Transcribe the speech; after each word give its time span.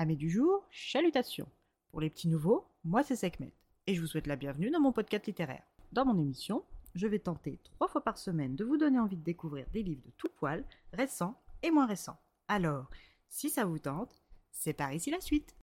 Amis 0.00 0.16
du 0.16 0.30
jour, 0.30 0.64
chalutations. 0.70 1.48
Pour 1.90 2.00
les 2.00 2.08
petits 2.08 2.28
nouveaux, 2.28 2.68
moi 2.84 3.02
c'est 3.02 3.16
Sekhmet 3.16 3.52
et 3.88 3.96
je 3.96 4.00
vous 4.00 4.06
souhaite 4.06 4.28
la 4.28 4.36
bienvenue 4.36 4.70
dans 4.70 4.78
mon 4.78 4.92
podcast 4.92 5.26
littéraire. 5.26 5.64
Dans 5.90 6.04
mon 6.04 6.16
émission, 6.16 6.62
je 6.94 7.08
vais 7.08 7.18
tenter 7.18 7.58
trois 7.64 7.88
fois 7.88 8.04
par 8.04 8.16
semaine 8.16 8.54
de 8.54 8.64
vous 8.64 8.76
donner 8.76 9.00
envie 9.00 9.16
de 9.16 9.24
découvrir 9.24 9.66
des 9.72 9.82
livres 9.82 10.04
de 10.06 10.12
tout 10.16 10.28
poil, 10.36 10.64
récents 10.92 11.34
et 11.64 11.72
moins 11.72 11.86
récents. 11.86 12.16
Alors, 12.46 12.88
si 13.28 13.50
ça 13.50 13.64
vous 13.64 13.80
tente, 13.80 14.22
c'est 14.52 14.72
par 14.72 14.92
ici 14.92 15.10
la 15.10 15.20
suite. 15.20 15.56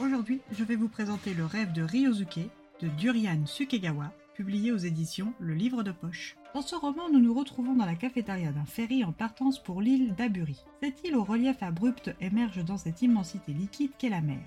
Aujourd'hui, 0.00 0.40
je 0.52 0.64
vais 0.64 0.76
vous 0.76 0.88
présenter 0.88 1.34
Le 1.34 1.44
rêve 1.44 1.74
de 1.74 1.82
Ryosuke 1.82 2.48
de 2.80 2.88
Durian 2.88 3.44
Sukegawa, 3.44 4.10
publié 4.32 4.72
aux 4.72 4.78
éditions 4.78 5.34
Le 5.38 5.52
Livre 5.52 5.82
de 5.82 5.92
Poche. 5.92 6.38
Dans 6.52 6.62
ce 6.62 6.74
roman, 6.74 7.08
nous 7.12 7.20
nous 7.20 7.32
retrouvons 7.32 7.76
dans 7.76 7.86
la 7.86 7.94
cafétéria 7.94 8.50
d'un 8.50 8.64
ferry 8.64 9.04
en 9.04 9.12
partance 9.12 9.62
pour 9.62 9.80
l'île 9.80 10.16
d'Aburi. 10.16 10.64
Cette 10.82 11.04
île 11.04 11.14
au 11.14 11.22
relief 11.22 11.62
abrupt 11.62 12.12
émerge 12.20 12.64
dans 12.64 12.76
cette 12.76 13.02
immensité 13.02 13.52
liquide 13.52 13.92
qu'est 13.96 14.08
la 14.08 14.20
mer. 14.20 14.40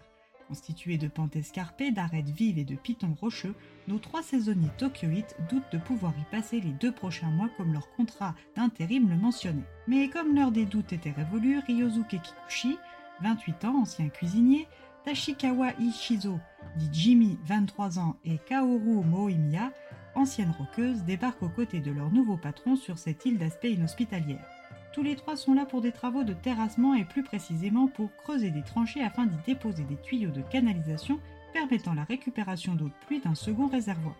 Constituée 0.49 0.97
de 0.97 1.07
pentes 1.07 1.37
escarpées, 1.37 1.91
d'arêtes 1.91 2.29
vives 2.29 2.59
et 2.59 2.65
de 2.65 2.75
pitons 2.75 3.15
rocheux, 3.21 3.55
nos 3.87 3.99
trois 3.99 4.21
saisonniers 4.21 4.69
tokyoïtes 4.77 5.37
doutent 5.49 5.71
de 5.71 5.77
pouvoir 5.77 6.13
y 6.19 6.29
passer 6.29 6.59
les 6.59 6.73
deux 6.73 6.91
prochains 6.91 7.31
mois 7.31 7.49
comme 7.55 7.71
leur 7.71 7.89
contrat 7.91 8.35
d'intérim 8.57 9.09
le 9.09 9.15
mentionnait. 9.15 9.63
Mais 9.87 10.09
comme 10.09 10.35
l'heure 10.35 10.51
des 10.51 10.65
doutes 10.65 10.91
était 10.91 11.11
révolue, 11.11 11.59
Ryosuke 11.59 12.19
Kikuchi, 12.21 12.77
28 13.21 13.63
ans, 13.63 13.81
ancien 13.81 14.09
cuisinier, 14.09 14.67
Tashikawa 15.05 15.71
Ishizo, 15.79 16.37
dit 16.75 16.89
Jimmy, 16.91 17.37
23 17.45 17.99
ans, 17.99 18.17
et 18.25 18.39
Kaoru 18.39 19.05
Moimiya, 19.05 19.71
ancienne 20.15 20.53
roqueuse, 20.57 21.03
débarquent 21.03 21.43
aux 21.43 21.49
côtés 21.49 21.79
de 21.79 21.91
leur 21.91 22.11
nouveau 22.11 22.37
patron 22.37 22.75
sur 22.75 22.97
cette 22.97 23.25
île 23.25 23.37
d'aspect 23.37 23.71
inhospitalière. 23.71 24.45
Tous 24.93 25.01
les 25.01 25.15
trois 25.15 25.35
sont 25.35 25.53
là 25.53 25.65
pour 25.65 25.81
des 25.81 25.91
travaux 25.91 26.23
de 26.23 26.33
terrassement 26.33 26.93
et 26.93 27.03
plus 27.03 27.23
précisément 27.23 27.87
pour 27.87 28.15
creuser 28.17 28.51
des 28.51 28.61
tranchées 28.61 29.03
afin 29.03 29.25
d'y 29.25 29.37
déposer 29.45 29.83
des 29.83 29.97
tuyaux 29.97 30.29
de 30.29 30.41
canalisation 30.41 31.19
permettant 31.51 31.93
la 31.93 32.03
récupération 32.03 32.75
d'eau 32.75 32.85
de 32.85 33.05
pluie 33.05 33.19
d'un 33.19 33.35
second 33.35 33.67
réservoir. 33.67 34.15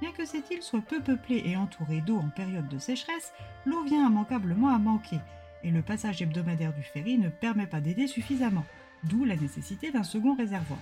Bien 0.00 0.12
que 0.12 0.24
cette 0.24 0.50
île 0.50 0.62
soit 0.62 0.80
peu 0.80 1.00
peuplée 1.00 1.42
et 1.44 1.56
entourée 1.56 2.00
d'eau 2.00 2.16
en 2.16 2.28
période 2.30 2.68
de 2.68 2.78
sécheresse, 2.78 3.32
l'eau 3.66 3.82
vient 3.84 4.08
immanquablement 4.08 4.68
à 4.68 4.78
manquer, 4.78 5.18
et 5.62 5.70
le 5.70 5.82
passage 5.82 6.22
hebdomadaire 6.22 6.72
du 6.72 6.82
ferry 6.82 7.18
ne 7.18 7.28
permet 7.28 7.66
pas 7.66 7.80
d'aider 7.80 8.06
suffisamment, 8.06 8.64
d'où 9.04 9.24
la 9.24 9.36
nécessité 9.36 9.90
d'un 9.90 10.02
second 10.02 10.34
réservoir. 10.34 10.78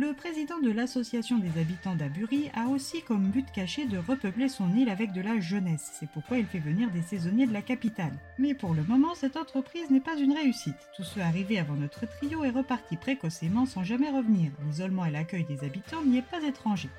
Le 0.00 0.12
président 0.12 0.60
de 0.60 0.70
l'association 0.70 1.38
des 1.38 1.60
habitants 1.60 1.96
d'Aburi 1.96 2.52
a 2.54 2.68
aussi 2.68 3.02
comme 3.02 3.30
but 3.30 3.50
caché 3.50 3.84
de 3.84 3.98
repeupler 3.98 4.48
son 4.48 4.72
île 4.76 4.90
avec 4.90 5.10
de 5.10 5.20
la 5.20 5.40
jeunesse. 5.40 5.90
C'est 5.98 6.08
pourquoi 6.08 6.38
il 6.38 6.46
fait 6.46 6.60
venir 6.60 6.88
des 6.92 7.02
saisonniers 7.02 7.48
de 7.48 7.52
la 7.52 7.62
capitale. 7.62 8.12
Mais 8.38 8.54
pour 8.54 8.74
le 8.74 8.84
moment, 8.84 9.16
cette 9.16 9.36
entreprise 9.36 9.90
n'est 9.90 9.98
pas 9.98 10.16
une 10.16 10.34
réussite. 10.34 10.88
Tout 10.94 11.02
ce 11.02 11.18
arrivé 11.18 11.58
avant 11.58 11.74
notre 11.74 12.06
trio 12.06 12.44
est 12.44 12.50
reparti 12.50 12.96
précocement 12.96 13.66
sans 13.66 13.82
jamais 13.82 14.08
revenir. 14.08 14.52
L'isolement 14.64 15.04
et 15.04 15.10
l'accueil 15.10 15.42
des 15.42 15.64
habitants 15.64 16.04
n'y 16.04 16.18
est 16.18 16.22
pas 16.22 16.44
étranger. 16.44 16.90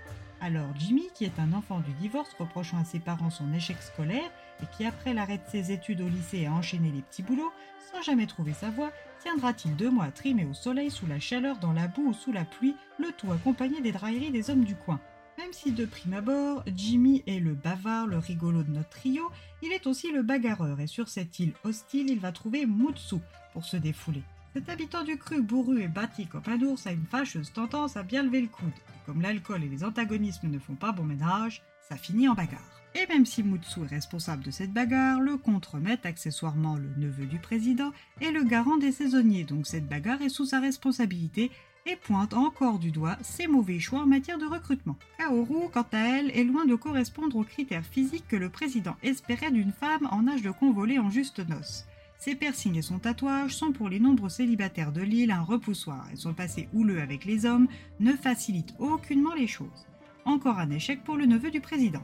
Alors 0.41 0.75
Jimmy, 0.78 1.08
qui 1.13 1.23
est 1.23 1.39
un 1.39 1.53
enfant 1.53 1.80
du 1.80 1.94
divorce 2.02 2.36
reprochant 2.38 2.81
à 2.81 2.84
ses 2.84 3.00
parents 3.00 3.30
son 3.30 3.53
échec 3.53 3.78
scolaire 3.81 4.30
et 4.61 4.65
qui 4.75 4.85
après 4.85 5.13
l'arrêt 5.13 5.38
de 5.38 5.49
ses 5.49 5.71
études 5.71 6.02
au 6.02 6.07
lycée 6.07 6.45
a 6.45 6.53
enchaîné 6.53 6.91
les 6.91 7.02
petits 7.02 7.23
boulots, 7.23 7.52
sans 7.91 8.02
jamais 8.02 8.27
trouver 8.27 8.53
sa 8.53 8.69
voie, 8.69 8.91
tiendra-t-il 9.21 9.75
deux 9.75 9.89
mois 9.89 10.11
trimé 10.11 10.45
au 10.45 10.53
soleil, 10.53 10.91
sous 10.91 11.07
la 11.07 11.19
chaleur, 11.19 11.57
dans 11.57 11.73
la 11.73 11.88
boue 11.88 12.09
ou 12.09 12.13
sous 12.13 12.31
la 12.31 12.45
pluie, 12.45 12.75
le 12.99 13.11
tout 13.11 13.31
accompagné 13.31 13.81
des 13.81 13.91
drailleries 13.91 14.31
des 14.31 14.49
hommes 14.49 14.63
du 14.63 14.75
coin 14.75 14.99
Même 15.38 15.53
si 15.53 15.71
de 15.71 15.85
prime 15.85 16.13
abord, 16.13 16.63
Jimmy 16.75 17.23
est 17.27 17.39
le 17.39 17.53
bavard, 17.53 18.07
le 18.07 18.17
rigolo 18.17 18.63
de 18.63 18.71
notre 18.71 18.89
trio, 18.89 19.29
il 19.61 19.71
est 19.71 19.88
aussi 19.88 20.11
le 20.11 20.23
bagarreur 20.23 20.79
et 20.79 20.88
sur 20.88 21.09
cette 21.09 21.39
île 21.39 21.53
hostile, 21.63 22.09
il 22.09 22.19
va 22.19 22.31
trouver 22.31 22.66
Mutsu 22.66 23.17
pour 23.53 23.66
se 23.66 23.77
défouler. 23.77 24.23
Cet 24.53 24.67
habitant 24.69 25.03
du 25.03 25.17
cru, 25.17 25.41
bourru 25.41 25.81
et 25.81 25.88
bâti 25.88 26.25
comme 26.25 26.41
un 26.47 26.59
ours, 26.61 26.88
a 26.88 26.91
une 26.91 27.05
fâcheuse 27.05 27.53
tendance 27.53 27.97
à 27.97 28.03
bien 28.03 28.23
lever 28.23 28.41
le 28.41 28.47
coude. 28.47 28.67
Et 28.67 29.05
comme 29.05 29.21
l'alcool 29.21 29.63
et 29.63 29.69
les 29.69 29.83
antagonismes 29.83 30.50
ne 30.50 30.59
font 30.59 30.75
pas 30.75 30.91
bon 30.91 31.03
ménage, 31.03 31.61
ça 31.88 31.97
finit 31.97 32.28
en 32.28 32.34
bagarre. 32.34 32.78
Et 32.95 33.05
même 33.07 33.25
si 33.25 33.44
Mutsu 33.44 33.81
est 33.81 33.95
responsable 33.95 34.44
de 34.44 34.51
cette 34.51 34.73
bagarre, 34.73 35.19
le 35.19 35.38
contre-maître, 35.38 36.07
accessoirement 36.07 36.75
le 36.75 36.89
neveu 36.97 37.25
du 37.25 37.38
président, 37.38 37.91
est 38.19 38.31
le 38.31 38.44
garant 38.44 38.77
des 38.77 38.91
saisonniers, 38.91 39.44
donc 39.44 39.67
cette 39.67 39.88
bagarre 39.88 40.22
est 40.22 40.29
sous 40.29 40.45
sa 40.45 40.59
responsabilité 40.59 41.51
et 41.85 41.95
pointe 41.95 42.33
encore 42.33 42.79
du 42.79 42.91
doigt 42.91 43.17
ses 43.22 43.47
mauvais 43.47 43.79
choix 43.79 44.01
en 44.01 44.05
matière 44.05 44.38
de 44.38 44.45
recrutement. 44.45 44.97
Kaoru, 45.17 45.69
quant 45.72 45.85
à 45.91 45.99
elle, 45.99 46.31
est 46.38 46.44
loin 46.44 46.66
de 46.66 46.75
correspondre 46.75 47.38
aux 47.38 47.44
critères 47.44 47.85
physiques 47.85 48.28
que 48.28 48.35
le 48.35 48.49
président 48.49 48.95
espérait 49.03 49.51
d'une 49.51 49.72
femme 49.72 50.07
en 50.11 50.28
âge 50.28 50.41
de 50.41 50.51
convoler 50.51 50.99
en 50.99 51.09
juste 51.09 51.47
noces. 51.47 51.85
Ses 52.17 52.35
piercings 52.35 52.75
et 52.75 52.81
son 52.81 52.99
tatouage 52.99 53.55
sont 53.55 53.72
pour 53.72 53.88
les 53.88 53.99
nombreux 53.99 54.29
célibataires 54.29 54.91
de 54.91 55.01
l'île 55.01 55.31
un 55.31 55.41
repoussoir 55.41 56.05
et 56.11 56.17
son 56.17 56.33
passé 56.33 56.67
houleux 56.73 57.01
avec 57.01 57.23
les 57.23 57.45
hommes 57.45 57.67
ne 57.99 58.11
facilite 58.11 58.73
aucunement 58.78 59.33
les 59.33 59.47
choses. 59.47 59.88
Encore 60.25 60.59
un 60.59 60.69
échec 60.69 61.03
pour 61.03 61.16
le 61.16 61.25
neveu 61.25 61.49
du 61.49 61.61
président. 61.61 62.03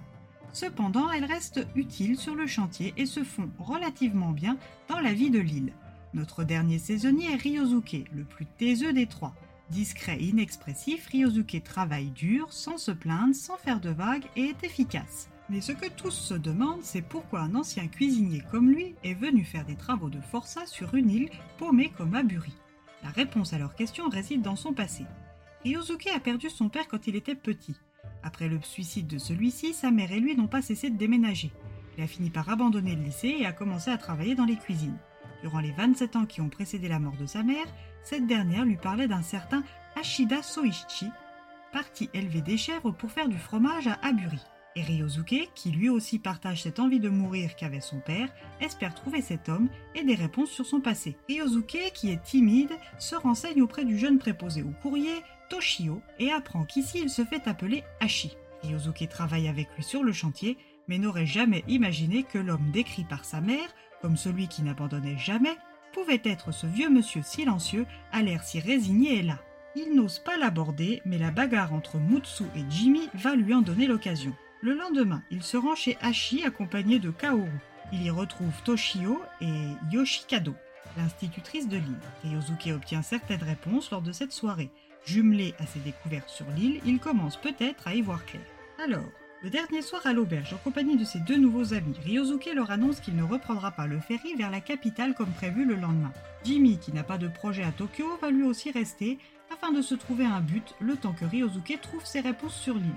Cependant, 0.55 1.11
elles 1.11 1.25
restent 1.25 1.67
utiles 1.75 2.17
sur 2.17 2.33
le 2.33 2.47
chantier 2.47 2.93
et 2.95 3.05
se 3.05 3.25
font 3.25 3.49
relativement 3.59 4.31
bien 4.31 4.57
dans 4.87 5.01
la 5.01 5.11
vie 5.11 5.29
de 5.29 5.39
l'île. 5.39 5.73
Notre 6.13 6.45
dernier 6.45 6.79
saisonnier 6.79 7.33
est 7.33 7.35
Ryosuke, 7.35 8.09
le 8.15 8.23
plus 8.23 8.45
taiseux 8.45 8.93
des 8.93 9.05
trois. 9.05 9.35
Discret 9.69 10.15
et 10.17 10.27
inexpressif, 10.27 11.07
Ryosuke 11.07 11.61
travaille 11.61 12.09
dur, 12.09 12.53
sans 12.53 12.77
se 12.77 12.91
plaindre, 12.91 13.35
sans 13.35 13.57
faire 13.57 13.81
de 13.81 13.89
vagues 13.89 14.23
et 14.37 14.43
est 14.43 14.63
efficace. 14.63 15.29
Mais 15.49 15.59
ce 15.59 15.73
que 15.73 15.89
tous 15.89 16.11
se 16.11 16.35
demandent, 16.35 16.83
c'est 16.83 17.01
pourquoi 17.01 17.41
un 17.41 17.53
ancien 17.55 17.89
cuisinier 17.89 18.41
comme 18.49 18.71
lui 18.71 18.95
est 19.03 19.13
venu 19.13 19.43
faire 19.43 19.65
des 19.65 19.75
travaux 19.75 20.09
de 20.09 20.21
forçat 20.21 20.67
sur 20.67 20.95
une 20.95 21.11
île 21.11 21.31
paumée 21.57 21.91
comme 21.97 22.15
Aburi. 22.15 22.55
La 23.03 23.09
réponse 23.09 23.51
à 23.51 23.57
leur 23.57 23.75
question 23.75 24.07
réside 24.07 24.41
dans 24.41 24.55
son 24.55 24.71
passé. 24.71 25.03
Ryosuke 25.65 26.07
a 26.15 26.19
perdu 26.21 26.49
son 26.49 26.69
père 26.69 26.87
quand 26.87 27.07
il 27.07 27.17
était 27.17 27.35
petit. 27.35 27.75
Après 28.25 28.47
le 28.47 28.59
suicide 28.63 29.05
de 29.05 29.19
celui-ci, 29.19 29.73
sa 29.73 29.91
mère 29.91 30.11
et 30.11 30.19
lui 30.19 30.35
n'ont 30.35 30.47
pas 30.47 30.63
cessé 30.63 30.89
de 30.89 30.97
déménager. 30.97 31.51
Il 31.95 32.03
a 32.03 32.07
fini 32.07 32.31
par 32.31 32.49
abandonner 32.49 32.95
le 32.95 33.03
lycée 33.03 33.35
et 33.39 33.45
a 33.45 33.53
commencé 33.53 33.91
à 33.91 33.97
travailler 33.97 34.33
dans 34.33 34.45
les 34.45 34.57
cuisines. 34.57 34.97
Durant 35.43 35.59
les 35.59 35.71
27 35.71 36.15
ans 36.15 36.25
qui 36.25 36.41
ont 36.41 36.49
précédé 36.49 36.87
la 36.87 36.97
mort 36.97 37.15
de 37.17 37.27
sa 37.27 37.43
mère, 37.43 37.67
cette 38.01 38.25
dernière 38.25 38.65
lui 38.65 38.77
parlait 38.77 39.07
d'un 39.07 39.21
certain 39.21 39.63
Ashida 39.95 40.41
Soichi, 40.41 41.11
parti 41.71 42.09
élever 42.15 42.41
des 42.41 42.57
chèvres 42.57 42.91
pour 42.91 43.11
faire 43.11 43.29
du 43.29 43.37
fromage 43.37 43.87
à 43.87 43.99
Aburi. 44.01 44.41
Et 44.75 44.81
Ryosuke, 44.81 45.51
qui 45.53 45.71
lui 45.71 45.87
aussi 45.87 46.19
partage 46.19 46.63
cette 46.63 46.79
envie 46.79 46.99
de 46.99 47.09
mourir 47.09 47.55
qu'avait 47.55 47.79
son 47.79 47.99
père, 47.99 48.27
espère 48.59 48.95
trouver 48.95 49.21
cet 49.21 49.49
homme 49.49 49.69
et 49.93 50.03
des 50.03 50.15
réponses 50.15 50.49
sur 50.49 50.65
son 50.65 50.81
passé. 50.81 51.15
Ryosuke, 51.29 51.93
qui 51.93 52.11
est 52.11 52.23
timide, 52.23 52.73
se 52.97 53.15
renseigne 53.15 53.61
auprès 53.61 53.85
du 53.85 53.97
jeune 53.97 54.17
préposé 54.17 54.63
au 54.63 54.73
courrier, 54.81 55.21
Toshio, 55.49 56.01
et 56.19 56.31
apprend 56.31 56.63
qu'ici 56.63 56.99
il 57.01 57.09
se 57.09 57.23
fait 57.23 57.47
appeler 57.47 57.83
Hashi. 57.99 58.35
Ryosuke 58.63 59.07
travaille 59.09 59.47
avec 59.47 59.67
lui 59.75 59.83
sur 59.83 60.03
le 60.03 60.13
chantier, 60.13 60.57
mais 60.87 60.97
n'aurait 60.97 61.25
jamais 61.25 61.63
imaginé 61.67 62.23
que 62.23 62.37
l'homme 62.37 62.71
décrit 62.71 63.03
par 63.03 63.25
sa 63.25 63.41
mère, 63.41 63.69
comme 64.01 64.17
celui 64.17 64.47
qui 64.47 64.63
n'abandonnait 64.63 65.17
jamais, 65.17 65.55
pouvait 65.93 66.21
être 66.23 66.51
ce 66.51 66.67
vieux 66.67 66.89
monsieur 66.89 67.21
silencieux, 67.23 67.85
à 68.11 68.21
l'air 68.21 68.43
si 68.43 68.59
résigné 68.59 69.19
et 69.19 69.23
là. 69.23 69.39
Il 69.75 69.95
n'ose 69.95 70.19
pas 70.19 70.37
l'aborder, 70.37 71.01
mais 71.05 71.17
la 71.17 71.31
bagarre 71.31 71.73
entre 71.73 71.97
Mutsu 71.97 72.43
et 72.55 72.63
Jimmy 72.69 73.09
va 73.13 73.35
lui 73.35 73.53
en 73.53 73.61
donner 73.61 73.87
l'occasion. 73.87 74.33
Le 74.61 74.73
lendemain, 74.73 75.21
il 75.31 75.43
se 75.43 75.57
rend 75.57 75.75
chez 75.75 75.97
Hashi 76.01 76.43
accompagné 76.43 76.99
de 76.99 77.11
Kaoru. 77.11 77.49
Il 77.91 78.01
y 78.01 78.09
retrouve 78.09 78.61
Toshio 78.63 79.21
et 79.41 79.67
Yoshikado, 79.91 80.55
l'institutrice 80.97 81.67
de 81.67 81.77
l'île. 81.77 81.99
Ryosuke 82.23 82.71
obtient 82.73 83.01
certaines 83.01 83.43
réponses 83.43 83.91
lors 83.91 84.01
de 84.01 84.11
cette 84.11 84.31
soirée. 84.31 84.71
Jumelé 85.05 85.53
à 85.59 85.65
ses 85.67 85.79
découvertes 85.79 86.29
sur 86.29 86.45
l'île, 86.57 86.81
il 86.85 86.99
commence 86.99 87.37
peut-être 87.37 87.87
à 87.87 87.93
y 87.93 88.01
voir 88.01 88.25
clair. 88.25 88.41
Alors, 88.83 89.11
le 89.43 89.51
dernier 89.51 89.83
soir 89.83 90.01
à 90.05 90.13
l'auberge, 90.13 90.53
en 90.53 90.57
compagnie 90.57 90.97
de 90.97 91.05
ses 91.05 91.19
deux 91.19 91.37
nouveaux 91.37 91.75
amis, 91.75 91.95
Ryosuke 92.03 92.49
leur 92.55 92.71
annonce 92.71 92.99
qu'il 92.99 93.15
ne 93.15 93.21
reprendra 93.21 93.69
pas 93.69 93.85
le 93.85 93.99
ferry 93.99 94.33
vers 94.35 94.49
la 94.49 94.61
capitale 94.61 95.13
comme 95.13 95.29
prévu 95.29 95.65
le 95.65 95.75
lendemain. 95.75 96.11
Jimmy, 96.43 96.79
qui 96.79 96.91
n'a 96.91 97.03
pas 97.03 97.19
de 97.19 97.27
projet 97.27 97.63
à 97.63 97.71
Tokyo, 97.71 98.17
va 98.19 98.31
lui 98.31 98.41
aussi 98.41 98.71
rester 98.71 99.19
afin 99.53 99.71
de 99.71 99.83
se 99.83 99.93
trouver 99.93 100.25
un 100.25 100.41
but 100.41 100.73
le 100.79 100.95
temps 100.95 101.13
que 101.13 101.25
Ryosuke 101.25 101.79
trouve 101.81 102.05
ses 102.05 102.21
réponses 102.21 102.55
sur 102.55 102.73
l'île. 102.73 102.89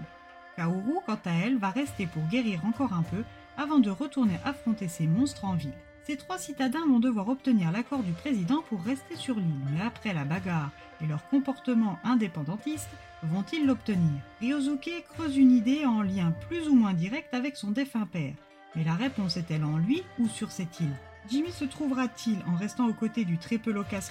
Kaoru, 0.57 1.01
quant 1.05 1.21
à 1.27 1.33
elle, 1.45 1.59
va 1.59 1.69
rester 1.69 2.07
pour 2.07 2.27
guérir 2.29 2.65
encore 2.65 2.95
un 2.95 3.03
peu 3.03 3.23
avant 3.59 3.81
de 3.81 3.91
retourner 3.91 4.39
affronter 4.47 4.89
ces 4.89 5.07
monstres 5.07 5.45
en 5.45 5.55
ville. 5.55 5.73
Ces 6.09 6.17
trois 6.17 6.39
citadins 6.39 6.87
vont 6.87 7.01
devoir 7.01 7.29
obtenir 7.29 7.71
l'accord 7.71 8.03
du 8.03 8.13
président 8.13 8.63
pour 8.71 8.83
rester 8.83 9.15
sur 9.15 9.35
l'île, 9.35 9.45
mais 9.75 9.83
après 9.83 10.15
la 10.15 10.25
bagarre 10.25 10.71
et 11.03 11.07
leur 11.07 11.29
comportement 11.29 11.99
indépendantiste, 12.03 12.89
vont-ils 13.25 13.67
l'obtenir? 13.67 14.19
Ryosuke 14.41 15.05
creuse 15.11 15.37
une 15.37 15.53
idée 15.53 15.85
en 15.85 16.01
lien 16.01 16.33
plus 16.49 16.67
ou 16.67 16.75
moins 16.75 16.95
direct 16.95 17.35
avec 17.35 17.57
son 17.57 17.73
défunt 17.73 18.09
père. 18.11 18.33
Mais 18.75 18.85
la 18.85 18.95
réponse 18.95 19.37
est-elle 19.37 19.65
en 19.65 19.77
lui 19.77 20.03
ou 20.19 20.29
sur 20.29 20.51
cette 20.51 20.81
île? 20.81 20.97
Jimmy 21.29 21.53
se 21.53 21.67
trouvera-t-il 21.67 22.39
en 22.51 22.57
restant 22.57 22.89
aux 22.89 22.95
côtés 22.95 23.27
du 23.27 23.37
très 23.37 23.59
peu 23.59 23.71
loquace 23.71 24.11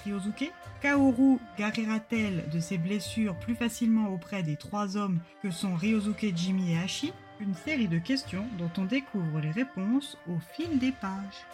Kaoru 0.80 1.38
guérira-t-elle 1.56 2.48
de 2.48 2.60
ses 2.60 2.78
blessures 2.78 3.34
plus 3.40 3.56
facilement 3.56 4.10
auprès 4.10 4.44
des 4.44 4.54
trois 4.54 4.96
hommes 4.96 5.18
que 5.42 5.50
sont 5.50 5.74
Ryosuke, 5.74 6.32
Jimmy 6.36 6.74
et 6.74 6.78
Hashi? 6.78 7.12
Une 7.40 7.56
série 7.56 7.88
de 7.88 7.98
questions 7.98 8.46
dont 8.56 8.70
on 8.78 8.84
découvre 8.84 9.40
les 9.40 9.50
réponses 9.50 10.16
au 10.28 10.38
fil 10.54 10.78
des 10.78 10.92
pages. 10.92 11.44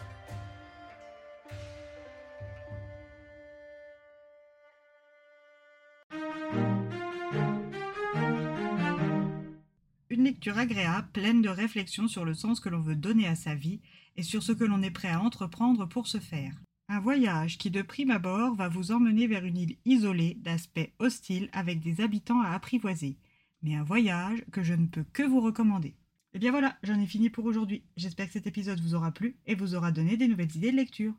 Lecture 10.25 10.59
agréable, 10.59 11.09
pleine 11.13 11.43
de 11.43 11.49
réflexions 11.49 12.09
sur 12.09 12.25
le 12.25 12.35
sens 12.35 12.61
que 12.61 12.69
l'on 12.69 12.81
veut 12.81 12.97
donner 12.97 13.27
à 13.27 13.35
sa 13.35 13.55
vie 13.55 13.81
et 14.17 14.23
sur 14.23 14.43
ce 14.43 14.53
que 14.53 14.65
l'on 14.65 14.83
est 14.83 14.91
prêt 14.91 15.11
à 15.11 15.21
entreprendre 15.21 15.87
pour 15.87 16.07
ce 16.07 16.19
faire. 16.19 16.55
Un 16.89 17.01
voyage 17.01 17.57
qui 17.57 17.71
de 17.71 17.83
prime 17.83 18.11
abord 18.11 18.55
va 18.55 18.69
vous 18.69 18.93
emmener 18.93 19.27
vers 19.27 19.45
une 19.45 19.57
île 19.57 19.77
isolée, 19.85 20.37
d'aspect 20.41 20.93
hostile, 20.99 21.49
avec 21.53 21.81
des 21.81 22.01
habitants 22.01 22.43
à 22.43 22.51
apprivoiser. 22.51 23.17
Mais 23.63 23.75
un 23.75 23.83
voyage 23.83 24.45
que 24.53 24.63
je 24.63 24.75
ne 24.75 24.87
peux 24.87 25.05
que 25.13 25.23
vous 25.23 25.41
recommander. 25.41 25.89
Et 25.89 25.95
eh 26.35 26.39
bien 26.41 26.51
voilà, 26.51 26.77
j'en 26.83 27.01
ai 27.01 27.07
fini 27.07 27.31
pour 27.31 27.45
aujourd'hui. 27.45 27.85
J'espère 27.97 28.27
que 28.27 28.33
cet 28.33 28.47
épisode 28.47 28.81
vous 28.81 28.95
aura 28.95 29.13
plu 29.13 29.37
et 29.47 29.55
vous 29.55 29.75
aura 29.75 29.93
donné 29.93 30.17
des 30.17 30.29
nouvelles 30.29 30.55
idées 30.57 30.73
de 30.73 30.77
lecture. 30.77 31.15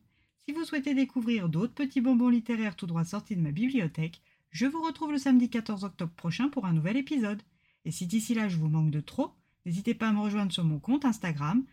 Si 0.47 0.53
vous 0.53 0.65
souhaitez 0.65 0.93
découvrir 0.93 1.49
d'autres 1.49 1.73
petits 1.73 2.01
bonbons 2.01 2.29
littéraires 2.29 2.75
tout 2.75 2.85
droit 2.85 3.05
sortis 3.05 3.35
de 3.35 3.41
ma 3.41 3.51
bibliothèque, 3.51 4.21
je 4.51 4.67
vous 4.67 4.81
retrouve 4.83 5.11
le 5.11 5.17
samedi 5.17 5.49
14 5.49 5.83
octobre 5.83 6.13
prochain 6.13 6.49
pour 6.49 6.65
un 6.65 6.73
nouvel 6.73 6.97
épisode. 6.97 7.41
Et 7.85 7.91
si 7.91 8.07
d'ici 8.07 8.33
là 8.33 8.49
je 8.49 8.57
vous 8.57 8.67
manque 8.67 8.91
de 8.91 8.99
trop, 8.99 9.31
n'hésitez 9.65 9.93
pas 9.93 10.09
à 10.09 10.11
me 10.11 10.19
rejoindre 10.19 10.51
sur 10.51 10.63
mon 10.63 10.79
compte 10.79 11.05
Instagram, 11.05 11.63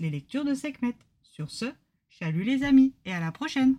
les 0.00 0.10
lectures 0.10 0.44
de 0.44 0.54
Sekhmet. 0.54 0.96
Sur 1.22 1.50
ce, 1.50 1.66
chalut 2.08 2.44
les 2.44 2.64
amis 2.64 2.92
et 3.04 3.12
à 3.12 3.20
la 3.20 3.32
prochaine 3.32 3.76